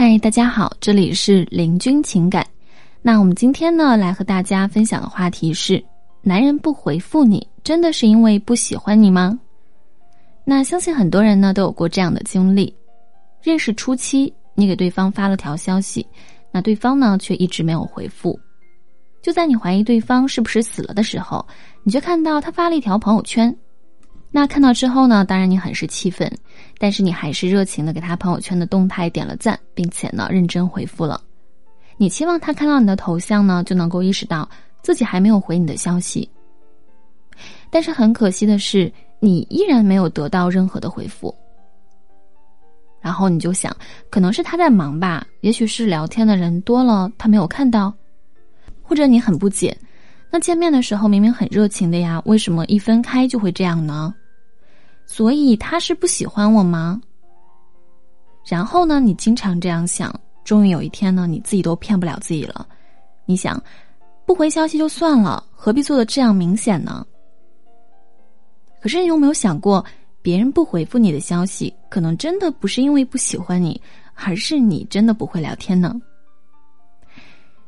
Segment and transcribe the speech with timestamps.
[0.00, 2.46] 嗨，大家好，这里是林君情感。
[3.02, 5.84] 那我们今天呢，来和大家分享的话题是：
[6.22, 9.36] 男人不回复你，真的是因为不喜欢你吗？
[10.44, 12.72] 那相信很多人呢都有过这样的经历：
[13.42, 16.06] 认识初期，你给对方发了条消息，
[16.52, 18.38] 那对方呢却一直没有回复。
[19.20, 21.44] 就在你怀疑对方是不是死了的时候，
[21.82, 23.52] 你却看到他发了一条朋友圈。
[24.30, 25.24] 那看到之后呢？
[25.24, 26.30] 当然你很是气愤，
[26.78, 31.20] 但是你还是热情的给他朋友圈的动态点了赞，并且呢认真回复了。
[31.96, 34.48] 你期望他看到你的头像呢，就能够意识到
[34.82, 36.28] 自己还没有回你的消息。
[37.70, 41.34] 但是很可惜的是，你依然没有得到任何的回复。
[43.00, 43.74] 然后你就想，
[44.10, 47.92] 可能是他在忙吧，也许是聊天的人多了，他没有看到，
[48.82, 49.76] 或者你很不解。
[50.30, 54.14] 那见面的时候明明很热情的呀，为什么一分开就会这样呢？
[55.10, 57.00] 所以他是不喜欢我吗？
[58.46, 62.68] 然后呢，你经常这样想，终于有一天呢，你自己都骗不了自己了。
[63.24, 63.60] 你想，
[64.26, 67.06] 不回消息就算了，何必做的这样明显呢？
[68.82, 69.82] 可是你有没有想过，
[70.20, 73.80] 别人不回复你的消息，可能真的不是因为不喜欢你，
[74.14, 75.98] 而是你真的不会聊天呢？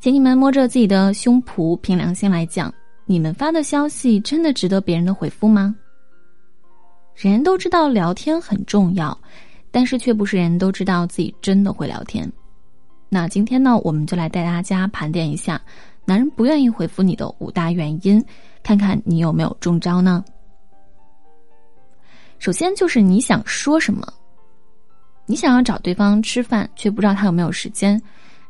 [0.00, 2.72] 请你们摸着自己的胸脯，凭良心来讲，
[3.04, 5.74] 你们发的消息真的值得别人的回复吗？
[7.16, 9.18] 人人都知道聊天很重要，
[9.70, 12.30] 但是却不是人人都知道自己真的会聊天。
[13.08, 15.58] 那今天呢，我们就来带大家盘点一下
[16.04, 18.22] 男人不愿意回复你的五大原因，
[18.62, 20.22] 看看你有没有中招呢？
[22.38, 24.06] 首先就是你想说什么，
[25.24, 28.00] 你想要找对方吃饭，却不知道他有没有时间。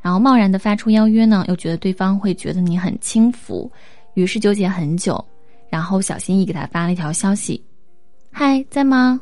[0.03, 3.71] 然后贸然的发出邀约呢，又觉得对方会觉得你很轻浮，
[4.15, 5.25] 于是纠结很久，
[5.69, 7.63] 然后小心翼翼给他发了一条消息
[8.39, 9.19] ：“嗨，在吗？”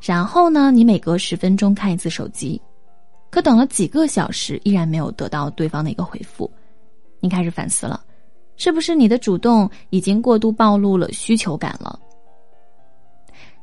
[0.00, 2.62] 然后呢，你每隔十分钟看一次手机，
[3.28, 6.48] 可等了几个小时，依然没有得到对方的一个回复，
[7.18, 8.00] 你开始反思了，
[8.54, 11.98] 是不是你的主动已经过度暴露了需求感了？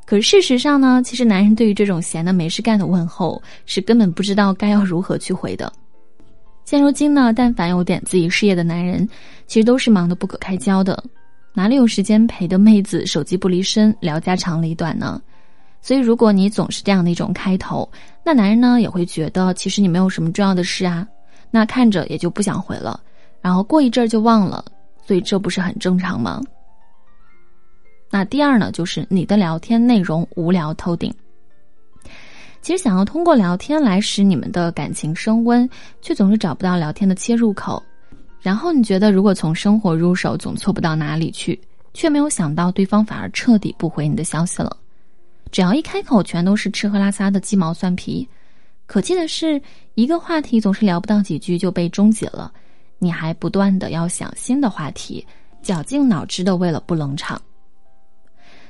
[0.05, 5.71] 可是事实上呢，其实男人对于这种闲的没事干的问候，是根本不知道该要如何去回的。
[6.65, 9.07] 现如今呢，但凡有点自己事业的男人，
[9.47, 11.01] 其实都是忙得不可开交的，
[11.53, 15.21] 哪里有时间陪的妹子手机不离身聊家长里短呢？
[15.81, 17.89] 所以，如果你总是这样的一种开头，
[18.23, 21.05] 那男人呢也会觉得其实你没有什么重要的事啊，
[21.49, 23.01] 那看着也就不想回了，
[23.41, 24.63] 然后过一阵儿就忘了，
[25.05, 26.41] 所以这不是很正常吗？
[28.11, 31.13] 那第二呢，就是你的聊天内容无聊透顶。
[32.61, 35.67] 其实想要通过聊天来使你们的感情升温，
[35.99, 37.81] 却总是找不到聊天的切入口。
[38.41, 41.59] 然后你觉得如果从生活入手，总错不到哪里去，
[41.93, 44.75] 却没有想到对方反而彻底不回你的消息了。
[45.51, 48.27] 只要一开口，全都是吃喝拉撒的鸡毛蒜皮。
[48.87, 49.61] 可气的是，
[49.95, 52.51] 一个话题总是聊不到几句就被终结了，
[52.97, 55.25] 你还不断的要想新的话题，
[55.61, 57.41] 绞尽脑汁的为了不冷场。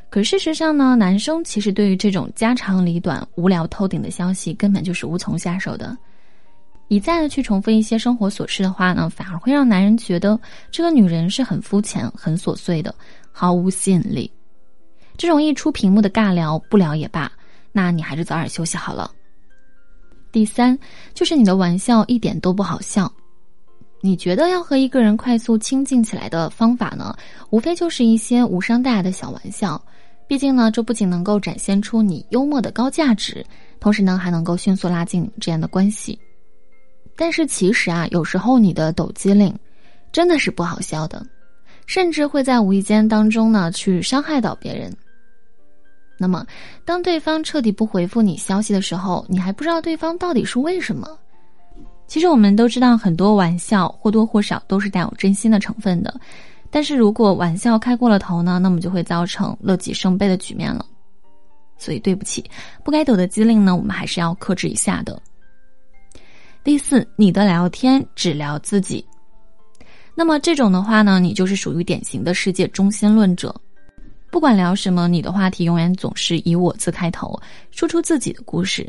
[0.09, 5.98] 可事实上呢，男生其实对于这种家长里短、无聊透顶的消息，根本就是无从下手的。
[6.91, 10.38] 一再的去重复一些生活琐事的话呢，反而会让男人觉得
[10.69, 12.94] 这个女人是很肤浅、很琐碎的，
[13.31, 14.29] 毫无吸引力。
[15.16, 17.31] 这种一出屏幕的尬聊，不聊也罢，
[17.72, 19.09] 那你还是早点休息好了。
[20.34, 20.78] 第三，
[21.13, 23.09] 就是你的玩笑一点都不好笑。
[24.02, 27.16] 你觉得要和一个人快速亲近起来的方法呢，
[27.52, 29.81] 无非就是一些无伤大雅的小玩笑。
[30.28, 33.46] 毕竟呢，这不仅能够展现出你幽默的高价值，
[33.79, 36.19] 同时呢，还能够迅速拉近你们之间的关系。
[37.16, 39.54] 但是其实啊，有时候你的抖机灵，
[40.12, 41.26] 真的是不好笑的，
[41.86, 44.96] 甚至会在无意间当中呢，去伤害到别人。
[46.18, 46.46] 那么，
[46.86, 51.18] 当对方彻底不回复你消息的时候，你还不知道对方到底是为什么。
[52.08, 56.14] 其实我们都知道，很多玩笑或多或少都是带有真心的成分的。
[56.70, 60.86] 但是如果玩笑开过了头呢，那么就会造成乐极生悲的局面了。
[61.78, 62.44] 所以对不起，
[62.84, 65.20] 不该抖的机灵呢，我们还是要克制一下的。
[66.63, 69.03] 第四，你的聊天只聊自己，
[70.13, 73.53] 那么这种的话呢，你就是属于典型的世界中心论者。
[74.29, 77.35] 不管聊什么，你的话题永远总是以我字开头，
[77.72, 78.87] 说出自己的故事。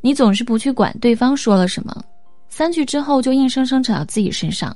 [0.00, 2.00] 你总是不去管对方说了什么，
[2.48, 4.74] 三句之后就硬生生扯到自己身上。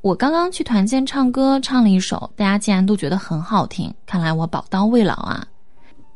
[0.00, 3.94] 我刚刚去团建唱歌，唱了一首，大家竟然都觉得很好听。
[4.04, 5.46] 看来我宝刀未老啊！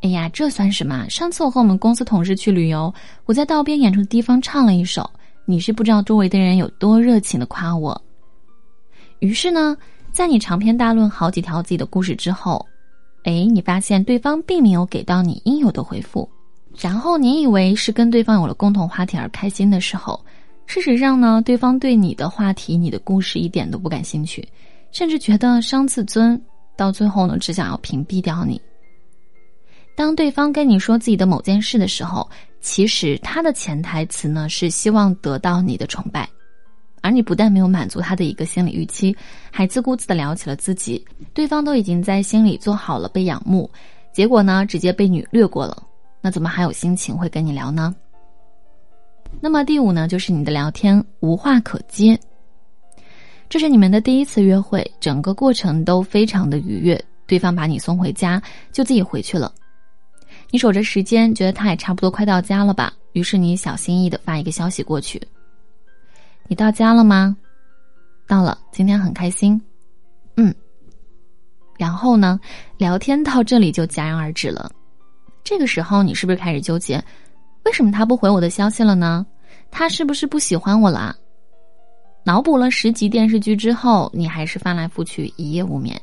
[0.01, 1.09] 哎呀，这算什么？
[1.09, 2.93] 上次我和我们公司同事去旅游，
[3.27, 5.09] 我在道边演出的地方唱了一首，
[5.45, 8.01] 你是不知道周围的人有多热情的夸我。
[9.19, 9.77] 于是呢，
[10.13, 12.65] 在你长篇大论好几条自己的故事之后，
[13.25, 16.29] 哎，你发现对方并没有给到你应有的回复，
[16.79, 20.25] 然后你以为是跟对方有了共同话题而开心的时候，
[20.67, 24.47] 事实上呢，对方对你的话题、你的故事一点都不感兴趣，
[24.93, 26.41] 甚至觉得伤自尊，
[26.77, 28.61] 到最后呢，只想要屏蔽掉你。
[29.99, 32.31] 当对方跟你说自己的某件事的时候，
[32.61, 36.29] 其实他的潜台词呢是希望得到你的崇拜，
[37.01, 39.17] 而你不但没有满足他的一个心理预期，
[39.51, 41.05] 还自顾自的聊起了自己，
[41.35, 43.69] 对方都已经在心里做好了被仰慕，
[44.13, 45.83] 结果呢，直接被你略过了。
[46.21, 47.93] 那怎么还有心情会跟你聊呢？
[49.41, 52.17] 那么第五呢，就是你的聊天无话可接。
[53.49, 57.05] 这是你们的第一次约会，整个过程都非常的愉悦。
[57.27, 58.41] 对方把你送回家，
[58.71, 59.53] 就自己回去了。
[60.51, 62.93] 你守着时间，觉得他也差不多快到家了吧？
[63.13, 65.21] 于是你小心翼翼的发一个消息过去
[66.49, 67.37] ：“你到家了吗
[68.27, 69.61] ？”“到了，今天很开心。
[70.37, 70.55] ”“嗯。”
[71.79, 72.41] 然后呢，
[72.77, 74.71] 聊天到这里就戛然而止了。
[75.45, 77.03] 这个时候，你是不是开始纠结，
[77.65, 79.27] 为什么他不回我的消息了呢？
[79.71, 81.15] 他是不是不喜欢我了？
[82.25, 86.01] 脑补了十集电视剧之后，你还是翻来覆去一夜无眠。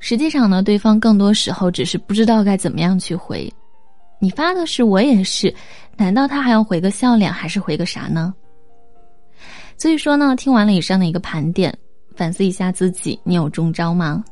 [0.00, 3.52] 实际上呢，对方更多时候只是不知道该怎么样去回。
[4.18, 5.54] 你发的是我也是，
[5.96, 8.34] 难道他还要回个笑脸，还是回个啥呢？
[9.78, 11.74] 所以说呢，听完了以上的一个盘点，
[12.16, 14.24] 反思一下自己，你有中招吗？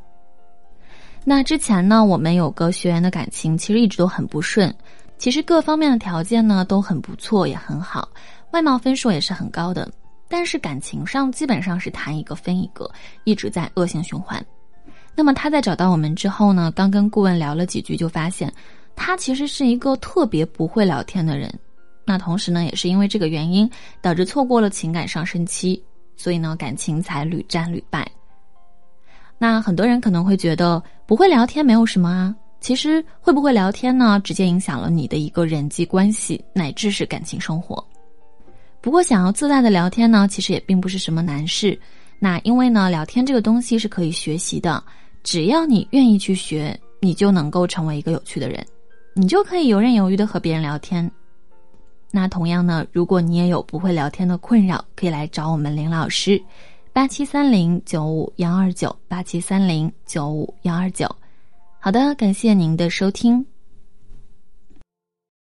[1.23, 4.73] 那之前呢，我们有个学员的感情其实一直都很不顺，
[5.17, 8.07] 其实各方面的条件呢都很不错，也很好，
[8.51, 9.89] 外貌分数也是很高的，
[10.27, 12.89] 但是感情上基本上是谈一个分一个，
[13.23, 14.43] 一直在恶性循环。
[15.19, 18.49] 那么他在找到我们之后呢，刚跟顾问聊了几句，就发现
[18.95, 21.53] 他其实是一个特别不会聊天的人。
[22.05, 23.69] 那同时呢，也是因为这个原因，
[24.01, 25.83] 导致错过了情感上升期，
[26.15, 28.09] 所以呢，感情才屡战屡败。
[29.37, 37.85] 那很多人可能会觉得不会聊天没有什么啊，其实会不会聊天呢，直接影响了你的一个人际关系乃至是感情生活。
[38.79, 41.77] 不过想要自在的聊天呢，其实也并不是什么难事。
[42.21, 44.83] 那因为呢，聊天这个东西是可以学习的，
[45.23, 48.65] 只要你愿意去学，你就能够成为一个有趣的人，
[49.13, 51.09] 你就可以游刃有余的和别人聊天。
[52.11, 56.41] 那同样呢，如果你也有不会聊天的困扰，可以来找我们林老师。
[56.91, 61.07] 八七三零九五幺二九，八七三零九五幺二九。
[61.79, 63.45] 好的，感谢您的收听。